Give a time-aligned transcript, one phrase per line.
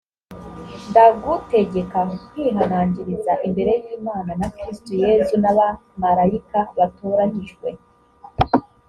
[0.89, 7.69] ndagutegeka nkwihanangiriza imbere y imana na kristo yesu n abamarayika batoranyijwe